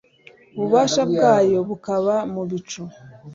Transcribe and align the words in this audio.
ububasha 0.55 1.01
bwayo 1.11 1.59
bukaba 1.67 2.15
mu 2.33 2.41
bicu 2.49 2.83